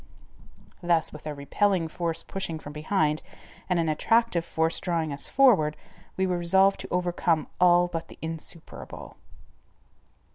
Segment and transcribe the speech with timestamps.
[0.81, 3.21] Thus with a repelling force pushing from behind
[3.69, 5.77] and an attractive force drawing us forward,
[6.17, 9.17] we were resolved to overcome all but the insuperable.